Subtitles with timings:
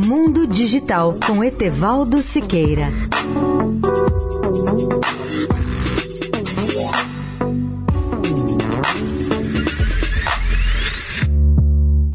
[0.00, 2.86] Mundo Digital com Etevaldo Siqueira.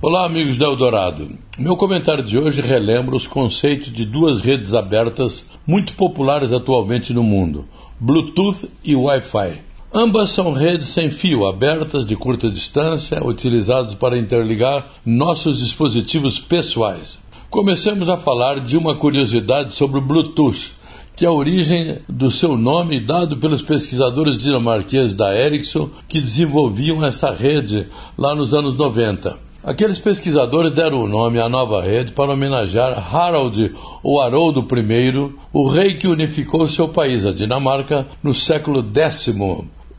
[0.01, 1.31] Olá, amigos da Eldorado.
[1.59, 7.21] Meu comentário de hoje relembra os conceitos de duas redes abertas muito populares atualmente no
[7.21, 7.67] mundo:
[7.99, 9.61] Bluetooth e Wi-Fi.
[9.93, 17.21] Ambas são redes sem fio, abertas de curta distância, utilizadas para interligar nossos dispositivos pessoais.
[17.53, 20.71] Comecemos a falar de uma curiosidade sobre o Bluetooth,
[21.15, 27.05] que é a origem do seu nome dado pelos pesquisadores dinamarqueses da Ericsson que desenvolviam
[27.05, 27.85] essa rede
[28.17, 29.37] lá nos anos 90.
[29.63, 35.67] Aqueles pesquisadores deram o nome à nova rede para homenagear Harald ou Haroldo I, o
[35.69, 39.31] rei que unificou seu país, a Dinamarca, no século X.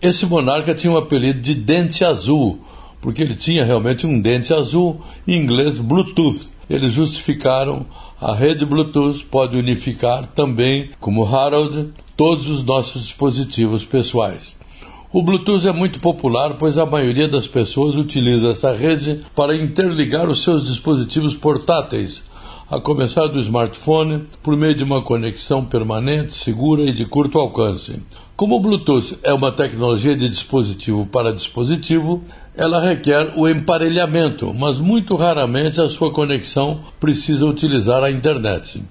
[0.03, 2.59] Esse monarca tinha o um apelido de Dente Azul,
[3.01, 7.87] porque ele tinha realmente um dente azul, em inglês Bluetooth eles justificaram
[8.21, 14.55] a rede Bluetooth pode unificar também, como Harold, todos os nossos dispositivos pessoais.
[15.13, 20.29] O Bluetooth é muito popular, pois a maioria das pessoas utiliza essa rede para interligar
[20.29, 22.23] os seus dispositivos portáteis,
[22.71, 28.03] a começar do smartphone, por meio de uma conexão permanente, segura e de curto alcance.
[28.37, 32.23] Como o Bluetooth é uma tecnologia de dispositivo para dispositivo,
[32.57, 38.83] ela requer o emparelhamento, mas muito raramente a sua conexão precisa utilizar a internet.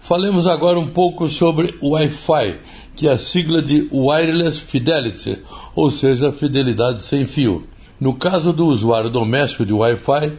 [0.00, 2.56] Falemos agora um pouco sobre Wi-Fi,
[2.96, 5.38] que é a sigla de Wireless Fidelity,
[5.74, 7.64] ou seja, fidelidade sem fio.
[8.00, 10.32] No caso do usuário doméstico de Wi-Fi,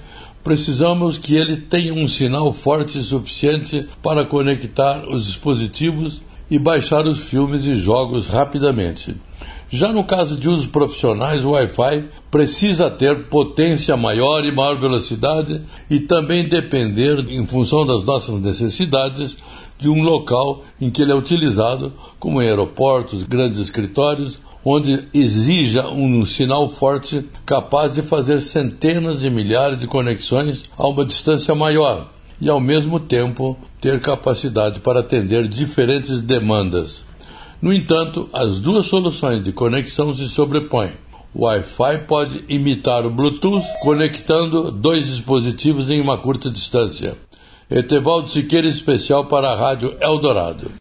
[0.44, 7.20] precisamos que ele tenha um sinal forte suficiente para conectar os dispositivos e baixar os
[7.20, 9.16] filmes e jogos rapidamente.
[9.70, 15.62] Já no caso de usos profissionais, o Wi-Fi precisa ter potência maior e maior velocidade
[15.90, 19.38] e também depender, em função das nossas necessidades,
[19.80, 25.88] de um local em que ele é utilizado, como em aeroportos, grandes escritórios, onde exija
[25.90, 32.12] um sinal forte capaz de fazer centenas de milhares de conexões a uma distância maior
[32.40, 37.04] e, ao mesmo tempo, ter capacidade para atender diferentes demandas.
[37.62, 40.92] No entanto, as duas soluções de conexão se sobrepõem.
[41.34, 47.16] O Wi-Fi pode imitar o Bluetooth conectando dois dispositivos em uma curta distância.
[47.70, 50.81] Etevaldo Siqueira, especial para a Rádio Eldorado.